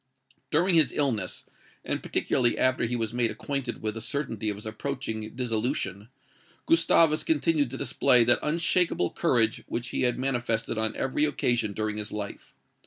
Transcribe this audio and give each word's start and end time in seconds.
"During 0.49 0.73
his 0.73 0.91
illness, 0.91 1.43
and 1.85 2.01
particularly 2.01 2.57
after 2.57 2.85
he 2.85 2.95
was 2.95 3.13
made 3.13 3.29
acquainted 3.29 3.83
with 3.83 3.93
the 3.93 4.01
certainty 4.01 4.49
of 4.49 4.55
his 4.55 4.65
approaching 4.65 5.35
dissolution, 5.35 6.09
Gustavus 6.65 7.23
continued 7.23 7.69
to 7.69 7.77
display 7.77 8.23
that 8.23 8.39
unshaken 8.41 8.97
courage 9.11 9.61
which 9.67 9.89
he 9.89 10.01
had 10.01 10.17
manifested 10.17 10.75
on 10.79 10.95
every 10.95 11.25
occasion 11.25 11.73
during 11.73 11.97
his 11.97 12.11
life. 12.11 12.55